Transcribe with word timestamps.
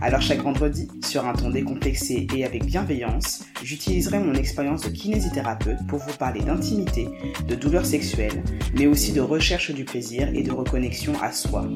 Alors 0.00 0.20
chaque 0.20 0.42
vendredi, 0.42 0.88
sur 1.04 1.26
un 1.26 1.32
ton 1.32 1.50
décomplexé 1.50 2.26
et 2.34 2.44
avec 2.44 2.64
bienveillance, 2.64 3.44
j'utiliserai 3.62 4.20
mon 4.20 4.34
expérience 4.34 4.82
de 4.82 4.90
kinésithérapeute 4.90 5.86
pour 5.88 5.98
vous 5.98 6.16
parler 6.16 6.40
d'intimité, 6.40 7.08
de 7.48 7.54
douleurs 7.54 7.86
sexuelles, 7.86 8.42
mais 8.74 8.86
aussi 8.86 9.12
de 9.12 9.20
recherche 9.20 9.72
du 9.72 9.84
plaisir 9.84 10.28
et 10.34 10.42
de 10.42 10.52
reconnexion 10.52 11.14
à 11.20 11.32
soi. 11.32 11.68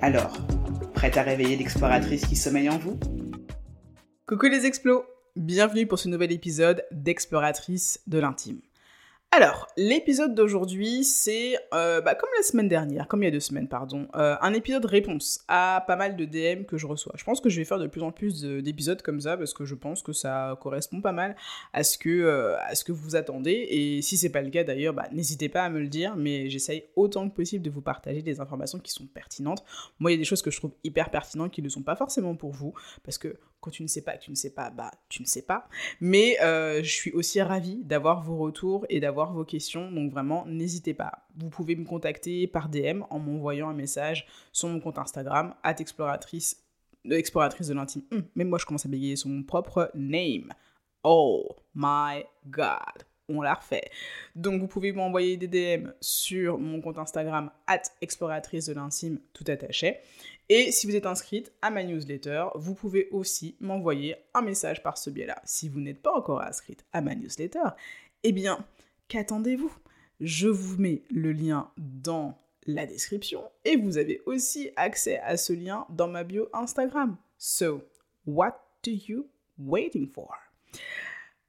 Alors, 0.00 0.38
prête 0.94 1.16
à 1.16 1.22
réveiller 1.22 1.56
l'exploratrice 1.56 2.24
qui 2.26 2.36
sommeille 2.36 2.70
en 2.70 2.78
vous? 2.78 2.98
Coucou 4.26 4.46
les 4.46 4.64
explos 4.64 5.04
Bienvenue 5.36 5.86
pour 5.86 5.98
ce 5.98 6.08
nouvel 6.08 6.32
épisode 6.32 6.82
d'Exploratrice 6.92 8.00
de 8.06 8.18
l'intime. 8.18 8.60
Alors, 9.32 9.66
l'épisode 9.76 10.34
d'aujourd'hui, 10.34 11.04
c'est 11.04 11.56
euh, 11.74 12.00
bah, 12.00 12.14
comme 12.14 12.30
la 12.38 12.42
semaine 12.42 12.68
dernière, 12.68 13.06
comme 13.08 13.22
il 13.22 13.26
y 13.26 13.28
a 13.28 13.32
deux 13.32 13.40
semaines, 13.40 13.68
pardon, 13.68 14.06
euh, 14.14 14.36
un 14.40 14.54
épisode 14.54 14.86
réponse 14.86 15.40
à 15.48 15.84
pas 15.86 15.96
mal 15.96 16.16
de 16.16 16.24
DM 16.24 16.64
que 16.64 16.78
je 16.78 16.86
reçois. 16.86 17.12
Je 17.16 17.24
pense 17.24 17.40
que 17.40 17.50
je 17.50 17.58
vais 17.58 17.64
faire 17.64 17.78
de 17.78 17.86
plus 17.86 18.02
en 18.02 18.12
plus 18.12 18.42
d'épisodes 18.42 19.02
comme 19.02 19.20
ça 19.20 19.36
parce 19.36 19.52
que 19.52 19.64
je 19.66 19.74
pense 19.74 20.02
que 20.02 20.12
ça 20.12 20.56
correspond 20.62 21.02
pas 21.02 21.12
mal 21.12 21.36
à 21.72 21.82
ce 21.84 21.98
que, 21.98 22.08
euh, 22.08 22.56
vous 22.88 23.16
attendez. 23.16 23.66
Et 23.68 24.00
si 24.00 24.16
c'est 24.16 24.30
pas 24.30 24.40
le 24.40 24.48
cas 24.48 24.64
d'ailleurs, 24.64 24.94
bah, 24.94 25.08
n'hésitez 25.12 25.50
pas 25.50 25.64
à 25.64 25.70
me 25.70 25.80
le 25.80 25.88
dire, 25.88 26.16
mais 26.16 26.48
j'essaye 26.48 26.84
autant 26.94 27.28
que 27.28 27.34
possible 27.34 27.64
de 27.64 27.70
vous 27.70 27.82
partager 27.82 28.22
des 28.22 28.40
informations 28.40 28.78
qui 28.78 28.92
sont 28.92 29.06
pertinentes. 29.06 29.64
Moi, 29.98 30.12
il 30.12 30.14
y 30.14 30.16
a 30.16 30.18
des 30.18 30.24
choses 30.24 30.40
que 30.40 30.50
je 30.50 30.56
trouve 30.56 30.72
hyper 30.84 31.10
pertinentes 31.10 31.52
qui 31.52 31.62
ne 31.62 31.68
sont 31.68 31.82
pas 31.82 31.96
forcément 31.96 32.36
pour 32.36 32.52
vous 32.52 32.72
parce 33.02 33.18
que 33.18 33.36
quand 33.60 33.70
tu 33.70 33.82
ne 33.82 33.88
sais 33.88 34.02
pas, 34.02 34.16
tu 34.16 34.30
ne 34.30 34.36
sais 34.36 34.50
pas, 34.50 34.70
bah 34.70 34.92
tu 35.08 35.22
ne 35.22 35.26
sais 35.26 35.42
pas. 35.42 35.68
Mais 36.00 36.36
je 36.40 36.88
suis 36.88 37.10
aussi 37.12 37.42
ravie 37.42 37.82
d'avoir 37.84 38.22
vos 38.22 38.36
retours 38.36 38.86
et 38.88 39.00
d'avoir 39.00 39.15
vos 39.24 39.44
questions. 39.44 39.90
Donc 39.90 40.12
vraiment, 40.12 40.44
n'hésitez 40.46 40.94
pas. 40.94 41.26
Vous 41.36 41.48
pouvez 41.48 41.76
me 41.76 41.84
contacter 41.84 42.46
par 42.46 42.68
DM 42.68 43.02
en 43.10 43.18
m'envoyant 43.18 43.68
un 43.68 43.74
message 43.74 44.26
sur 44.52 44.68
mon 44.68 44.80
compte 44.80 44.98
Instagram, 44.98 45.54
exploratrice, 45.64 46.64
euh, 47.06 47.16
exploratrice 47.16 47.68
de 47.68 47.74
l'intime. 47.74 48.02
Hum, 48.12 48.24
même 48.34 48.48
moi, 48.48 48.58
je 48.58 48.66
commence 48.66 48.86
à 48.86 48.88
bégayer 48.88 49.16
sur 49.16 49.28
mon 49.28 49.42
propre 49.42 49.90
name. 49.94 50.52
Oh 51.02 51.56
my 51.74 52.24
god 52.46 53.04
on 53.28 53.40
l'a 53.40 53.54
refait. 53.54 53.90
Donc 54.34 54.60
vous 54.60 54.66
pouvez 54.66 54.92
m'envoyer 54.92 55.36
des 55.36 55.48
DM 55.48 55.90
sur 56.00 56.58
mon 56.58 56.80
compte 56.80 56.98
Instagram 56.98 57.50
at 57.66 57.82
exploratrice 58.00 58.66
de 58.66 58.74
l'intime 58.74 59.18
tout 59.32 59.44
attaché. 59.48 59.98
Et 60.48 60.70
si 60.70 60.86
vous 60.86 60.94
êtes 60.94 61.06
inscrite 61.06 61.52
à 61.60 61.70
ma 61.70 61.82
newsletter, 61.82 62.46
vous 62.54 62.74
pouvez 62.74 63.08
aussi 63.10 63.56
m'envoyer 63.60 64.16
un 64.32 64.42
message 64.42 64.82
par 64.82 64.96
ce 64.96 65.10
biais-là. 65.10 65.40
Si 65.44 65.68
vous 65.68 65.80
n'êtes 65.80 66.02
pas 66.02 66.12
encore 66.12 66.40
inscrite 66.40 66.84
à 66.92 67.00
ma 67.00 67.16
newsletter, 67.16 67.70
eh 68.22 68.32
bien, 68.32 68.64
qu'attendez-vous? 69.08 69.72
Je 70.20 70.48
vous 70.48 70.80
mets 70.80 71.02
le 71.10 71.32
lien 71.32 71.70
dans 71.76 72.38
la 72.66 72.86
description 72.86 73.42
et 73.64 73.76
vous 73.76 73.98
avez 73.98 74.22
aussi 74.26 74.70
accès 74.76 75.18
à 75.18 75.36
ce 75.36 75.52
lien 75.52 75.86
dans 75.90 76.08
ma 76.08 76.24
bio 76.24 76.48
Instagram. 76.52 77.16
So, 77.38 77.82
what 78.26 78.58
do 78.82 78.90
you 78.90 79.28
waiting 79.58 80.08
for? 80.08 80.30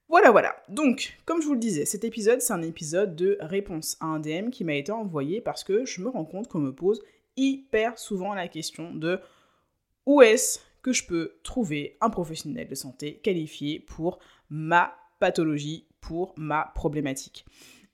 Voilà, 0.09 0.31
voilà. 0.31 0.55
Donc, 0.69 1.17
comme 1.25 1.41
je 1.41 1.47
vous 1.47 1.53
le 1.53 1.59
disais, 1.59 1.85
cet 1.85 2.03
épisode, 2.03 2.41
c'est 2.41 2.53
un 2.53 2.61
épisode 2.61 3.15
de 3.15 3.37
réponse 3.41 3.97
à 3.99 4.05
un 4.05 4.19
DM 4.19 4.49
qui 4.49 4.63
m'a 4.63 4.75
été 4.75 4.91
envoyé 4.91 5.41
parce 5.41 5.63
que 5.63 5.85
je 5.85 6.01
me 6.01 6.09
rends 6.09 6.25
compte 6.25 6.47
qu'on 6.47 6.59
me 6.59 6.73
pose 6.73 7.01
hyper 7.35 7.99
souvent 7.99 8.33
la 8.33 8.47
question 8.47 8.93
de 8.93 9.19
où 10.05 10.21
est-ce 10.21 10.59
que 10.81 10.93
je 10.93 11.05
peux 11.05 11.33
trouver 11.43 11.97
un 11.99 12.09
professionnel 12.09 12.67
de 12.69 12.75
santé 12.75 13.17
qualifié 13.17 13.79
pour 13.79 14.19
ma 14.49 14.95
pathologie, 15.19 15.87
pour 16.01 16.33
ma 16.37 16.71
problématique. 16.73 17.45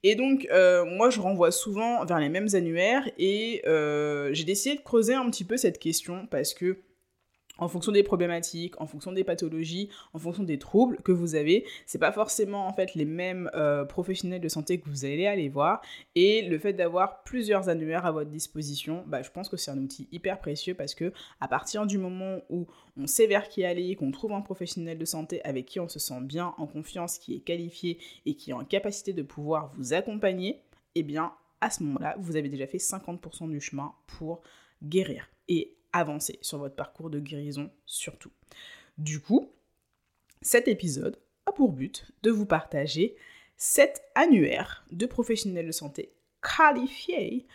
Et 0.02 0.14
donc, 0.14 0.46
euh, 0.52 0.84
moi, 0.84 1.08
je 1.10 1.18
renvoie 1.18 1.50
souvent 1.50 2.04
vers 2.04 2.20
les 2.20 2.28
mêmes 2.28 2.48
annuaires 2.52 3.10
et 3.18 3.62
euh, 3.66 4.32
j'ai 4.32 4.44
décidé 4.44 4.76
de 4.76 4.82
creuser 4.82 5.14
un 5.14 5.28
petit 5.30 5.44
peu 5.44 5.56
cette 5.56 5.78
question 5.78 6.26
parce 6.30 6.52
que 6.52 6.78
en 7.58 7.68
fonction 7.68 7.92
des 7.92 8.02
problématiques, 8.02 8.80
en 8.80 8.86
fonction 8.86 9.12
des 9.12 9.24
pathologies, 9.24 9.88
en 10.12 10.18
fonction 10.18 10.42
des 10.42 10.58
troubles 10.58 10.98
que 11.02 11.12
vous 11.12 11.34
avez, 11.34 11.64
c'est 11.86 11.98
pas 11.98 12.12
forcément 12.12 12.66
en 12.66 12.72
fait 12.72 12.94
les 12.94 13.04
mêmes 13.04 13.50
euh, 13.54 13.84
professionnels 13.84 14.40
de 14.40 14.48
santé 14.48 14.80
que 14.80 14.88
vous 14.88 15.04
allez 15.04 15.26
aller 15.26 15.48
voir 15.48 15.80
et 16.14 16.42
le 16.42 16.58
fait 16.58 16.72
d'avoir 16.72 17.22
plusieurs 17.22 17.68
annuaires 17.68 18.06
à 18.06 18.12
votre 18.12 18.30
disposition, 18.30 19.04
bah, 19.06 19.22
je 19.22 19.30
pense 19.30 19.48
que 19.48 19.56
c'est 19.56 19.70
un 19.70 19.78
outil 19.78 20.08
hyper 20.10 20.38
précieux 20.38 20.74
parce 20.74 20.94
que 20.94 21.12
à 21.40 21.48
partir 21.48 21.86
du 21.86 21.98
moment 21.98 22.38
où 22.50 22.66
on 22.96 23.06
sait 23.06 23.26
vers 23.26 23.48
qui 23.48 23.64
aller, 23.64 23.94
qu'on 23.96 24.10
trouve 24.10 24.32
un 24.32 24.40
professionnel 24.40 24.98
de 24.98 25.04
santé 25.04 25.42
avec 25.44 25.66
qui 25.66 25.80
on 25.80 25.88
se 25.88 25.98
sent 25.98 26.20
bien, 26.22 26.54
en 26.58 26.66
confiance, 26.66 27.18
qui 27.18 27.36
est 27.36 27.40
qualifié 27.40 27.98
et 28.26 28.34
qui 28.34 28.50
est 28.50 28.54
en 28.54 28.64
capacité 28.64 29.12
de 29.12 29.22
pouvoir 29.22 29.72
vous 29.76 29.92
accompagner, 29.94 30.60
eh 30.94 31.02
bien 31.02 31.32
à 31.60 31.70
ce 31.70 31.82
moment-là, 31.84 32.14
vous 32.18 32.36
avez 32.36 32.48
déjà 32.48 32.66
fait 32.66 32.78
50% 32.78 33.48
du 33.48 33.60
chemin 33.60 33.94
pour 34.06 34.42
guérir. 34.82 35.30
Avancer 35.94 36.38
sur 36.42 36.58
votre 36.58 36.76
parcours 36.76 37.10
de 37.10 37.20
guérison 37.20 37.70
surtout. 37.86 38.30
Du 38.98 39.20
coup, 39.20 39.50
cet 40.42 40.68
épisode 40.68 41.18
a 41.46 41.52
pour 41.52 41.72
but 41.72 42.10
de 42.22 42.30
vous 42.30 42.46
partager 42.46 43.16
7 43.56 44.02
annuaires 44.14 44.84
de 44.90 45.06
professionnels 45.06 45.66
de 45.66 45.72
santé 45.72 46.12
qualifiés 46.42 47.46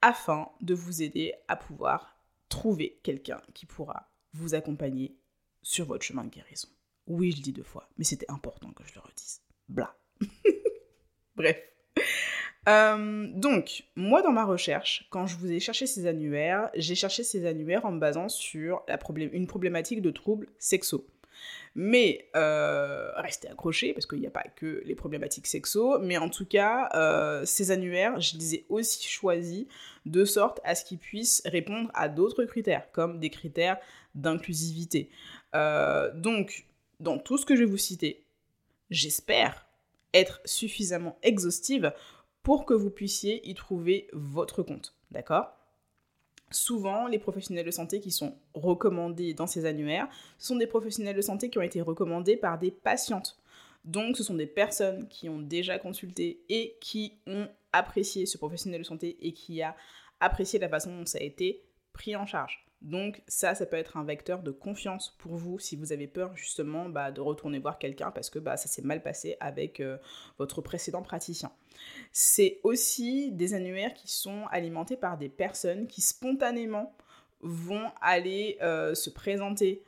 afin 0.00 0.50
de 0.60 0.74
vous 0.74 1.02
aider 1.02 1.34
à 1.48 1.56
pouvoir 1.56 2.16
trouver 2.48 2.98
quelqu'un 3.02 3.40
qui 3.54 3.66
pourra 3.66 4.10
vous 4.32 4.54
accompagner 4.54 5.16
sur 5.62 5.86
votre 5.86 6.04
chemin 6.04 6.24
de 6.24 6.30
guérison. 6.30 6.68
Oui, 7.06 7.30
je 7.30 7.36
le 7.36 7.42
dis 7.42 7.52
deux 7.52 7.62
fois, 7.62 7.88
mais 7.98 8.04
c'était 8.04 8.30
important 8.30 8.72
que 8.72 8.84
je 8.84 8.94
le 8.94 9.00
redise. 9.00 9.42
Bla. 9.68 9.96
Bref. 11.36 11.58
Euh, 12.68 13.26
donc, 13.34 13.84
moi 13.96 14.22
dans 14.22 14.30
ma 14.30 14.44
recherche, 14.44 15.06
quand 15.10 15.26
je 15.26 15.36
vous 15.36 15.50
ai 15.50 15.58
cherché 15.58 15.86
ces 15.86 16.06
annuaires, 16.06 16.70
j'ai 16.74 16.94
cherché 16.94 17.24
ces 17.24 17.46
annuaires 17.46 17.84
en 17.84 17.92
me 17.92 17.98
basant 17.98 18.28
sur 18.28 18.84
une 19.16 19.46
problématique 19.46 20.00
de 20.00 20.10
troubles 20.10 20.46
sexuels. 20.58 21.00
Mais 21.74 22.28
euh, 22.36 23.10
restez 23.16 23.48
accrochés 23.48 23.94
parce 23.94 24.06
qu'il 24.06 24.20
n'y 24.20 24.26
a 24.26 24.30
pas 24.30 24.44
que 24.54 24.82
les 24.84 24.94
problématiques 24.94 25.46
sexuelles, 25.46 25.98
mais 26.02 26.18
en 26.18 26.28
tout 26.28 26.44
cas, 26.44 26.90
euh, 26.94 27.44
ces 27.44 27.70
annuaires, 27.70 28.20
je 28.20 28.36
les 28.36 28.56
ai 28.56 28.66
aussi 28.68 29.08
choisis 29.08 29.66
de 30.04 30.24
sorte 30.24 30.60
à 30.64 30.74
ce 30.74 30.84
qu'ils 30.84 30.98
puissent 30.98 31.42
répondre 31.46 31.90
à 31.94 32.08
d'autres 32.08 32.44
critères, 32.44 32.86
comme 32.92 33.18
des 33.18 33.30
critères 33.30 33.78
d'inclusivité. 34.14 35.08
donc, 36.14 36.66
dans 37.00 37.18
tout 37.18 37.38
ce 37.38 37.46
que 37.46 37.56
je 37.56 37.60
vais 37.60 37.70
vous 37.70 37.78
citer, 37.78 38.22
j'espère 38.90 39.66
être 40.14 40.40
suffisamment 40.44 41.18
exhaustive 41.22 41.92
pour 42.42 42.66
que 42.66 42.74
vous 42.74 42.90
puissiez 42.90 43.48
y 43.48 43.54
trouver 43.54 44.08
votre 44.12 44.62
compte. 44.62 44.94
D'accord? 45.10 45.52
Souvent, 46.50 47.06
les 47.06 47.18
professionnels 47.18 47.64
de 47.64 47.70
santé 47.70 48.00
qui 48.00 48.10
sont 48.10 48.36
recommandés 48.54 49.32
dans 49.32 49.46
ces 49.46 49.64
annuaires, 49.64 50.08
ce 50.38 50.48
sont 50.48 50.56
des 50.56 50.66
professionnels 50.66 51.16
de 51.16 51.22
santé 51.22 51.48
qui 51.48 51.58
ont 51.58 51.62
été 51.62 51.80
recommandés 51.80 52.36
par 52.36 52.58
des 52.58 52.70
patientes. 52.70 53.38
Donc, 53.84 54.16
ce 54.16 54.22
sont 54.22 54.34
des 54.34 54.46
personnes 54.46 55.08
qui 55.08 55.28
ont 55.28 55.40
déjà 55.40 55.78
consulté 55.78 56.44
et 56.48 56.76
qui 56.80 57.18
ont 57.26 57.48
apprécié 57.72 58.26
ce 58.26 58.38
professionnel 58.38 58.82
de 58.82 58.86
santé 58.86 59.16
et 59.20 59.32
qui 59.32 59.62
a 59.62 59.74
apprécié 60.20 60.58
la 60.58 60.68
façon 60.68 60.96
dont 60.96 61.06
ça 61.06 61.18
a 61.18 61.22
été 61.22 61.64
pris 61.92 62.14
en 62.14 62.26
charge. 62.26 62.64
Donc 62.82 63.22
ça, 63.28 63.54
ça 63.54 63.64
peut 63.64 63.76
être 63.76 63.96
un 63.96 64.04
vecteur 64.04 64.42
de 64.42 64.50
confiance 64.50 65.16
pour 65.18 65.36
vous 65.36 65.58
si 65.60 65.76
vous 65.76 65.92
avez 65.92 66.08
peur 66.08 66.36
justement 66.36 66.88
bah, 66.88 67.12
de 67.12 67.20
retourner 67.20 67.60
voir 67.60 67.78
quelqu'un 67.78 68.10
parce 68.10 68.28
que 68.28 68.40
bah, 68.40 68.56
ça 68.56 68.68
s'est 68.68 68.82
mal 68.82 69.02
passé 69.02 69.36
avec 69.38 69.78
euh, 69.80 69.98
votre 70.38 70.60
précédent 70.60 71.02
praticien. 71.02 71.52
C'est 72.10 72.60
aussi 72.64 73.30
des 73.32 73.54
annuaires 73.54 73.94
qui 73.94 74.10
sont 74.10 74.46
alimentés 74.50 74.96
par 74.96 75.16
des 75.16 75.28
personnes 75.28 75.86
qui 75.86 76.00
spontanément 76.00 76.96
vont 77.40 77.90
aller 78.00 78.58
euh, 78.62 78.94
se 78.94 79.10
présenter 79.10 79.84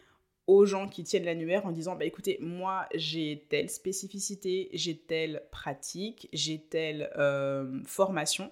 aux 0.47 0.65
gens 0.65 0.89
qui 0.89 1.03
tiennent 1.03 1.25
l'annuaire 1.25 1.67
en 1.67 1.73
disant 1.73 1.97
bah 1.97 2.05
écoutez 2.05 2.39
moi 2.41 2.87
j'ai 2.95 3.47
telle 3.49 3.71
spécificité 3.71 4.69
j'ai 4.75 4.99
telle 4.99 5.43
pratique 5.51 6.29
j'ai 6.33 6.61
telle 6.61 7.11
euh, 7.17 7.81
formation 7.87 8.51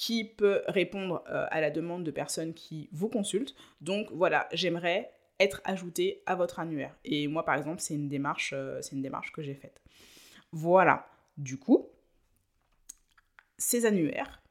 qui 0.00 0.24
peut 0.24 0.62
répondre 0.66 1.22
euh, 1.28 1.44
à 1.50 1.60
la 1.60 1.70
demande 1.70 2.04
de 2.04 2.10
personnes 2.10 2.54
qui 2.54 2.88
vous 2.90 3.10
consultent. 3.10 3.54
Donc 3.82 4.10
voilà, 4.12 4.48
j'aimerais 4.50 5.12
être 5.38 5.60
ajouté 5.64 6.22
à 6.24 6.36
votre 6.36 6.58
annuaire. 6.58 6.96
Et 7.04 7.28
moi, 7.28 7.44
par 7.44 7.54
exemple, 7.54 7.82
c'est 7.82 7.92
une 7.92 8.08
démarche, 8.08 8.54
euh, 8.56 8.80
c'est 8.80 8.96
une 8.96 9.02
démarche 9.02 9.30
que 9.30 9.42
j'ai 9.42 9.54
faite. 9.54 9.82
Voilà. 10.52 11.06
Du 11.36 11.58
coup, 11.58 11.90
ces 13.58 13.84
annuaires, 13.84 14.42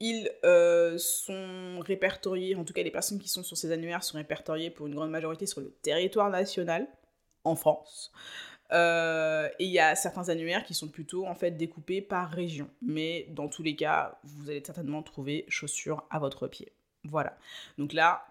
ils 0.00 0.30
euh, 0.42 0.96
sont 0.96 1.80
répertoriés, 1.80 2.54
en 2.54 2.64
tout 2.64 2.72
cas 2.72 2.82
les 2.82 2.90
personnes 2.90 3.18
qui 3.18 3.28
sont 3.28 3.42
sur 3.42 3.58
ces 3.58 3.72
annuaires 3.72 4.02
sont 4.02 4.16
répertoriées 4.16 4.70
pour 4.70 4.86
une 4.86 4.94
grande 4.94 5.10
majorité 5.10 5.44
sur 5.44 5.60
le 5.60 5.70
territoire 5.82 6.30
national, 6.30 6.88
en 7.44 7.56
France. 7.56 8.10
Euh, 8.72 9.48
et 9.58 9.66
il 9.66 9.70
y 9.70 9.78
a 9.78 9.94
certains 9.94 10.28
annuaires 10.28 10.64
qui 10.64 10.74
sont 10.74 10.88
plutôt 10.88 11.26
en 11.26 11.34
fait 11.34 11.52
découpés 11.52 12.00
par 12.00 12.30
région. 12.30 12.68
Mais 12.80 13.26
dans 13.30 13.48
tous 13.48 13.62
les 13.62 13.76
cas, 13.76 14.18
vous 14.24 14.50
allez 14.50 14.62
certainement 14.64 15.02
trouver 15.02 15.44
chaussures 15.48 16.04
à 16.10 16.18
votre 16.18 16.48
pied. 16.48 16.72
Voilà. 17.04 17.36
Donc 17.78 17.92
là, 17.92 18.26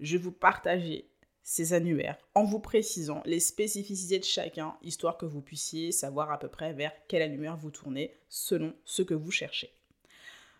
je 0.00 0.16
vais 0.16 0.22
vous 0.22 0.32
partager 0.32 1.08
ces 1.42 1.72
annuaires 1.72 2.18
en 2.34 2.44
vous 2.44 2.58
précisant 2.58 3.22
les 3.24 3.40
spécificités 3.40 4.18
de 4.18 4.24
chacun, 4.24 4.76
histoire 4.82 5.16
que 5.16 5.24
vous 5.24 5.40
puissiez 5.40 5.92
savoir 5.92 6.30
à 6.30 6.38
peu 6.38 6.48
près 6.48 6.74
vers 6.74 6.92
quel 7.08 7.22
annuaire 7.22 7.56
vous 7.56 7.70
tournez 7.70 8.14
selon 8.28 8.74
ce 8.84 9.02
que 9.02 9.14
vous 9.14 9.30
cherchez. 9.30 9.72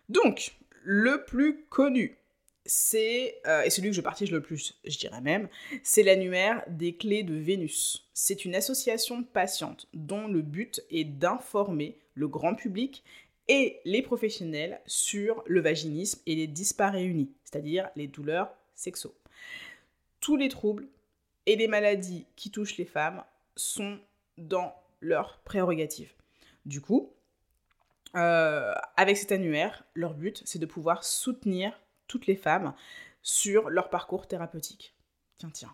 Donc, 0.07 0.55
le 0.83 1.23
plus 1.25 1.65
connu, 1.65 2.17
c'est, 2.65 3.41
euh, 3.47 3.63
et 3.63 3.69
celui 3.69 3.89
que 3.89 3.95
je 3.95 4.01
partage 4.01 4.31
le 4.31 4.41
plus, 4.41 4.79
je 4.85 4.97
dirais 4.97 5.21
même, 5.21 5.49
c'est 5.83 6.03
l'annuaire 6.03 6.63
des 6.67 6.95
clés 6.95 7.23
de 7.23 7.35
Vénus. 7.35 8.09
C'est 8.13 8.45
une 8.45 8.55
association 8.55 9.23
patiente 9.23 9.87
dont 9.93 10.27
le 10.27 10.41
but 10.41 10.81
est 10.91 11.05
d'informer 11.05 11.97
le 12.13 12.27
grand 12.27 12.55
public 12.55 13.03
et 13.47 13.79
les 13.85 14.01
professionnels 14.01 14.79
sur 14.85 15.43
le 15.47 15.61
vaginisme 15.61 16.21
et 16.27 16.35
les 16.35 16.47
dysparéunies, 16.47 17.31
c'est-à-dire 17.43 17.89
les 17.95 18.07
douleurs 18.07 18.53
sexuelles 18.75 19.11
tous 20.19 20.35
les 20.35 20.49
troubles 20.49 20.87
et 21.45 21.55
les 21.55 21.67
maladies 21.67 22.25
qui 22.35 22.51
touchent 22.51 22.77
les 22.77 22.85
femmes 22.85 23.23
sont 23.55 23.99
dans 24.37 24.73
leurs 25.01 25.39
prérogatives. 25.39 26.13
Du 26.65 26.81
coup, 26.81 27.13
euh, 28.15 28.73
avec 28.97 29.17
cet 29.17 29.31
annuaire, 29.31 29.83
leur 29.93 30.13
but, 30.13 30.41
c'est 30.45 30.59
de 30.59 30.65
pouvoir 30.65 31.03
soutenir 31.03 31.79
toutes 32.09 32.27
les 32.27 32.35
femmes 32.35 32.73
sur 33.21 33.69
leur 33.69 33.89
parcours 33.89 34.27
thérapeutique. 34.27 34.93
Tiens, 35.37 35.51
tiens, 35.53 35.73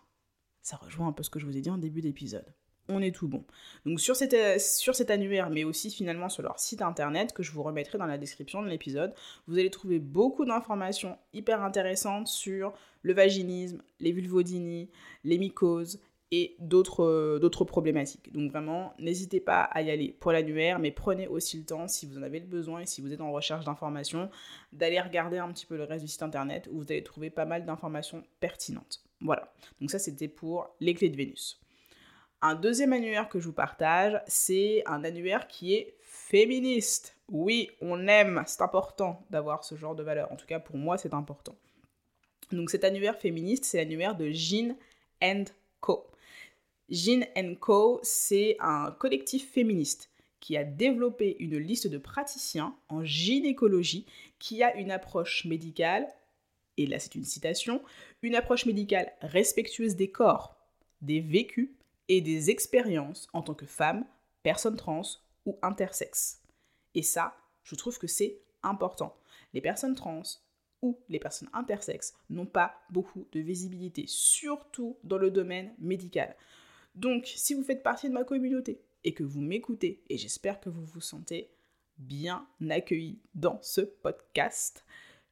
ça 0.62 0.78
rejoint 0.78 1.08
un 1.08 1.14
peu 1.14 1.24
ce 1.24 1.32
que 1.32 1.40
je 1.40 1.48
vous 1.48 1.58
ai 1.58 1.62
dit 1.62 1.72
en 1.72 1.80
début 1.80 2.02
d'épisode 2.02 2.54
on 2.88 3.02
est 3.02 3.16
tout 3.16 3.28
bon. 3.28 3.44
Donc 3.86 4.00
sur, 4.00 4.16
euh, 4.22 4.60
sur 4.60 4.96
cet 4.96 5.10
annuaire, 5.10 5.50
mais 5.50 5.64
aussi 5.64 5.90
finalement 5.90 6.30
sur 6.30 6.44
leur 6.44 6.60
site 6.60 6.82
internet, 6.82 7.34
que 7.34 7.44
je 7.44 7.52
vous 7.52 7.64
remettrai 7.64 7.98
dans 7.98 8.06
la 8.06 8.18
description 8.18 8.62
de 8.62 8.68
l'épisode, 8.68 9.14
vous 9.48 9.58
allez 9.58 9.70
trouver 9.70 10.00
beaucoup 10.00 10.46
d'informations 10.46 11.18
hyper 11.34 11.64
intéressantes 11.64 12.28
sur 12.28 12.74
le 13.02 13.14
vaginisme, 13.14 13.82
les 14.00 14.12
vulvodynies, 14.12 14.90
les 15.24 15.38
mycoses 15.38 16.00
euh, 17.00 17.40
d'autres 17.40 17.66
problématiques. 17.66 18.32
Donc 18.34 18.52
vraiment, 18.52 18.94
n'hésitez 19.00 19.40
pas 19.40 19.62
à 19.62 19.82
y 19.82 19.92
aller 19.92 20.16
pour 20.20 20.32
l'annuaire, 20.32 20.80
mais 20.80 20.92
prenez 20.92 21.28
aussi 21.28 21.58
le 21.58 21.66
temps, 21.66 21.88
si 21.88 22.06
vous 22.06 22.18
en 22.18 22.24
avez 22.24 22.40
le 22.40 22.46
besoin 22.46 22.82
et 22.82 22.86
si 22.86 23.02
vous 23.02 23.14
êtes 23.14 23.22
en 23.22 23.32
recherche 23.32 23.66
d'informations, 23.66 24.30
d'aller 24.74 25.00
regarder 25.00 25.38
un 25.38 25.52
petit 25.52 25.66
peu 25.66 25.78
le 25.78 25.84
reste 25.84 26.04
du 26.04 26.12
site 26.12 26.24
internet 26.24 26.68
où 26.72 26.80
vous 26.80 26.92
allez 26.92 27.04
trouver 27.04 27.30
pas 27.30 27.46
mal 27.46 27.66
d'informations 27.66 28.24
pertinentes. 28.40 29.04
Voilà, 29.22 29.54
donc 29.80 29.92
ça 29.92 30.00
c'était 30.00 30.28
pour 30.28 30.76
les 30.80 30.94
clés 30.94 31.10
de 31.10 31.18
Vénus. 31.18 31.62
Un 32.42 32.56
deuxième 32.56 32.94
annuaire 32.94 33.30
que 33.30 33.40
je 33.40 33.46
vous 33.46 33.54
partage, 33.54 34.22
c'est 34.28 34.84
un 34.86 35.04
annuaire 35.04 35.48
qui 35.48 35.74
est 35.74 35.96
féministe. 36.02 37.18
Oui, 37.30 37.72
on 37.82 38.08
aime, 38.08 38.44
c'est 38.46 38.62
important 38.62 39.26
d'avoir 39.30 39.64
ce 39.64 39.76
genre 39.76 39.96
de 39.96 40.04
valeur. 40.04 40.32
En 40.32 40.36
tout 40.36 40.46
cas, 40.46 40.60
pour 40.60 40.78
moi, 40.78 40.98
c'est 40.98 41.14
important. 41.14 41.56
Donc 42.52 42.70
cet 42.70 42.84
annuaire 42.84 43.18
féministe, 43.18 43.66
c'est 43.66 43.78
l'annuaire 43.78 44.16
de 44.16 44.30
Jean 44.32 44.76
Co. 45.80 46.08
Jean 46.90 47.26
Co, 47.60 48.00
c'est 48.04 48.58
un 48.60 48.92
collectif 48.92 49.52
féministe 49.52 50.12
qui 50.40 50.56
a 50.56 50.64
développé 50.64 51.36
une 51.40 51.58
liste 51.58 51.88
de 51.88 51.98
praticiens 51.98 52.76
en 52.90 53.04
gynécologie 53.04 54.06
qui 54.38 54.62
a 54.62 54.76
une 54.76 54.92
approche 54.92 55.46
médicale, 55.46 56.08
et 56.78 56.86
là 56.86 57.00
c'est 57.00 57.16
une 57.16 57.24
citation, 57.24 57.82
une 58.22 58.36
approche 58.36 58.68
médicale 58.68 59.12
respectueuse 59.22 59.96
des 59.96 60.12
corps, 60.12 60.56
des 61.02 61.22
vécus 61.22 61.72
et 62.08 62.22
des 62.22 62.52
expériences 62.52 63.28
en 63.34 63.42
tant 63.42 63.56
que 63.56 63.66
femme, 63.66 64.06
personne 64.44 64.76
trans 64.76 65.02
ou 65.48 65.58
intersexe. 65.64 66.44
Et 66.94 67.02
ça, 67.02 67.36
je 67.64 67.74
trouve 67.74 67.98
que 67.98 68.08
c'est 68.08 68.38
important. 68.62 69.18
Les 69.54 69.62
personnes 69.62 69.96
trans 69.96 70.22
ou 70.84 71.00
les 71.10 71.20
personnes 71.20 71.50
intersexes 71.54 72.14
n'ont 72.30 72.46
pas 72.46 72.76
beaucoup 72.92 73.26
de 73.32 73.40
visibilité, 73.40 74.06
surtout 74.08 74.98
dans 75.04 75.18
le 75.18 75.32
domaine 75.32 75.74
médical. 75.80 76.36
Donc, 76.96 77.26
si 77.36 77.54
vous 77.54 77.64
faites 77.64 77.84
partie 77.84 78.08
de 78.08 78.14
ma 78.14 78.24
communauté 78.24 78.82
et 79.04 79.14
que 79.14 79.24
vous 79.24 79.42
m'écoutez, 79.42 80.04
et 80.10 80.18
j'espère 80.18 80.60
que 80.60 80.70
vous 80.70 80.86
vous 80.86 81.02
sentez 81.02 81.52
bien 81.98 82.48
accueilli 82.70 83.20
dans 83.34 83.60
ce 83.62 83.82
podcast, 83.82 84.86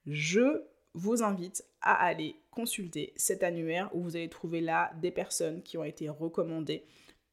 je 0.05 0.63
vous 0.93 1.23
invite 1.23 1.65
à 1.81 1.93
aller 1.93 2.35
consulter 2.51 3.13
cet 3.15 3.43
annuaire 3.43 3.89
où 3.95 4.01
vous 4.01 4.15
allez 4.15 4.29
trouver 4.29 4.61
là 4.61 4.93
des 5.01 5.11
personnes 5.11 5.63
qui 5.63 5.77
ont 5.77 5.83
été 5.83 6.09
recommandées 6.09 6.85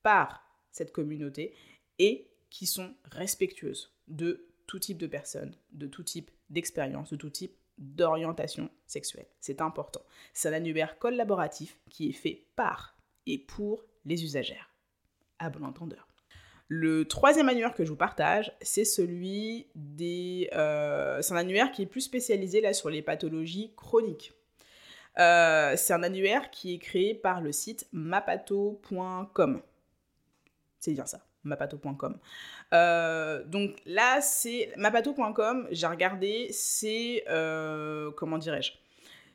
par 0.03 0.43
cette 0.71 0.93
communauté 0.93 1.55
et 1.99 2.31
qui 2.49 2.67
sont 2.67 2.95
respectueuses 3.05 3.93
de 4.09 4.47
tout 4.67 4.79
type 4.79 4.99
de 4.99 5.07
personnes, 5.07 5.55
de 5.73 5.87
tout 5.87 6.03
type 6.03 6.31
d'expérience, 6.49 7.11
de 7.11 7.17
tout 7.17 7.31
type 7.31 7.57
d'orientation 7.79 8.71
sexuelle. 8.87 9.27
C'est 9.41 9.61
important. 9.61 10.03
C'est 10.33 10.49
un 10.49 10.53
annuaire 10.53 10.99
collaboratif 10.99 11.79
qui 11.89 12.09
est 12.09 12.15
fait 12.15 12.47
par 12.57 12.97
et 13.27 13.39
pour 13.39 13.85
les 14.05 14.25
usagères. 14.25 14.71
À 15.39 15.51
bon 15.51 15.65
entendeur. 15.65 16.07
Le 16.73 17.05
troisième 17.05 17.49
annuaire 17.49 17.75
que 17.75 17.85
je 17.85 17.91
vous 17.91 17.97
partage, 17.97 18.53
c'est 18.63 18.85
celui 18.85 19.67
des... 19.75 20.49
Euh, 20.53 21.21
c'est 21.21 21.35
un 21.35 21.39
annuaire 21.39 21.73
qui 21.73 21.83
est 21.83 21.87
plus 21.87 22.01
spécialisé 22.01 22.61
là 22.61 22.73
sur 22.73 22.91
les 22.91 23.03
pathologies 23.03 23.73
chroniques. 23.77 24.33
Euh, 25.19 25.75
c'est 25.77 25.93
un 25.93 26.05
annuaire 26.05 26.53
qui 26.53 26.75
est 26.75 26.79
créé 26.79 27.13
par 27.13 27.41
le 27.41 27.51
site 27.51 27.89
mapato.com. 27.93 29.63
C'est 30.79 30.93
bien 30.93 31.07
ça, 31.07 31.27
mapato.com. 31.43 32.17
Euh, 32.73 33.43
donc 33.47 33.83
là, 33.85 34.21
c'est 34.21 34.73
mapato.com, 34.77 35.67
j'ai 35.73 35.89
regardé, 35.89 36.51
c'est... 36.53 37.25
comment 38.17 38.39
dirais-je? 38.39 38.75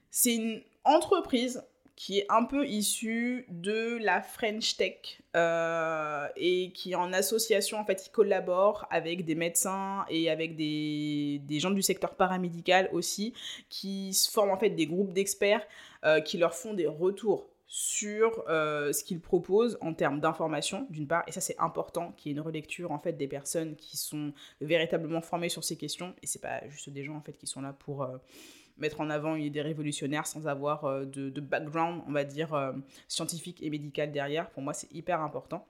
C'est 0.10 0.36
une 0.36 0.62
entreprise 0.86 1.66
qui 1.96 2.20
est 2.20 2.26
un 2.30 2.44
peu 2.44 2.68
issu 2.68 3.46
de 3.50 3.98
la 4.02 4.22
French 4.22 4.76
Tech 4.76 5.22
euh, 5.36 6.28
et 6.36 6.72
qui 6.74 6.94
en 6.94 7.14
association 7.14 7.80
en 7.80 7.86
fait 7.86 8.08
il 8.08 8.12
collabore 8.12 8.86
avec 8.90 9.24
des 9.24 9.36
médecins 9.36 10.06
et 10.10 10.30
avec 10.30 10.58
des, 10.58 11.42
des 11.46 11.60
gens 11.60 11.72
du 11.72 11.82
secteur 11.82 12.16
paramédical 12.16 12.90
aussi 12.92 13.34
qui 13.70 14.14
se 14.14 14.30
forment 14.30 14.52
en 14.52 14.58
fait 14.58 14.72
des 14.72 14.88
groupes 14.88 15.14
d'experts 15.14 15.66
euh, 16.04 16.20
qui 16.20 16.38
leur 16.38 16.54
font 16.54 16.74
des 16.74 16.88
retours 16.88 17.48
sur 17.68 18.44
euh, 18.48 18.94
ce 18.94 19.04
qu'ils 19.04 19.22
proposent 19.22 19.78
en 19.82 19.94
termes 19.94 20.20
d'information 20.20 20.88
d'une 20.90 21.08
part. 21.08 21.24
Et 21.28 21.32
ça 21.32 21.42
c'est 21.42 21.58
important 21.60 22.12
qu'il 22.12 22.32
y 22.32 22.36
ait 22.36 22.38
une 22.38 22.44
relecture 22.44 22.92
en 22.92 23.00
fait 23.00 23.14
des 23.14 23.28
personnes 23.28 23.76
qui 23.76 23.98
sont 23.98 24.34
véritablement 24.60 25.22
formées 25.22 25.50
sur 25.50 25.64
ces 25.64 25.78
questions. 25.78 26.14
Et 26.22 26.28
c'est 26.28 26.42
pas 26.42 26.68
juste 26.68 26.90
des 26.90 27.04
gens 27.04 27.16
en 27.16 27.22
fait 27.22 27.34
qui 27.34 27.48
sont 27.48 27.62
là 27.62 27.74
pour 27.74 28.08
mettre 28.78 29.02
en 29.02 29.10
avant 29.10 29.36
une 29.36 29.44
idée 29.44 29.62
révolutionnaire 29.62 30.28
sans 30.28 30.48
avoir 30.48 30.86
euh, 30.86 31.06
de, 31.06 31.42
background, 31.42 32.02
on 32.08 32.12
va 32.12 32.24
dire, 32.24 32.54
euh, 32.54 32.74
scientifique 33.08 33.62
et 33.62 33.70
médical 33.70 34.12
derrière. 34.12 34.50
Pour 34.50 34.64
moi, 34.64 34.74
c'est 34.74 34.92
hyper 34.94 35.22
important. 35.22 35.68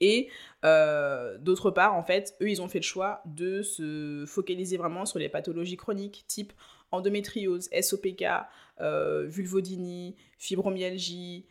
Et 0.00 0.28
euh, 0.64 1.38
d'autre 1.38 1.70
part, 1.70 1.94
en 1.94 2.02
fait, 2.02 2.36
eux, 2.40 2.50
ils 2.50 2.60
ont 2.60 2.68
fait 2.68 2.80
le 2.80 2.84
choix 2.84 3.22
de 3.26 3.62
se 3.62 4.24
focaliser 4.26 4.76
vraiment 4.76 5.06
sur 5.06 5.18
les 5.18 5.28
pathologies 5.28 5.76
chroniques, 5.76 6.24
type 6.26 6.52
endométriose, 6.90 7.68
SOPK, 7.70 8.24
vulvodynie, 8.78 10.16
fibromyalgie, 10.38 11.46